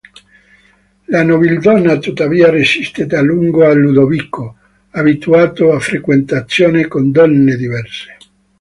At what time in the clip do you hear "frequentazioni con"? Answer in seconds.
5.79-7.11